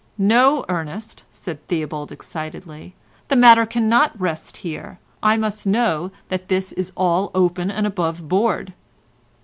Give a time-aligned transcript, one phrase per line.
[0.17, 2.95] "No, Ernest," said Theobald excitedly,
[3.27, 8.27] "the matter cannot rest here, I must know that this is all open and above
[8.27, 8.73] board."